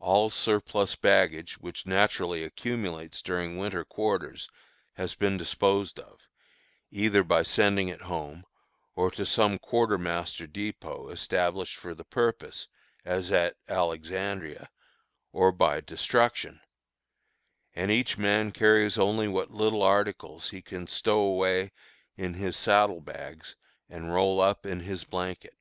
[0.00, 4.48] All surplus baggage, which naturally accumulates during winter quarters,
[4.94, 6.26] has been disposed of,
[6.90, 8.42] either by sending it home,
[8.96, 12.66] or to some quartermaster dépôt, established for the purpose,
[13.04, 14.68] as at Alexandria,
[15.30, 16.60] or by destruction;
[17.72, 21.70] and each man carries only what little articles he can stow away
[22.16, 23.54] in his saddle bags
[23.88, 25.56] and roll up in his blanket.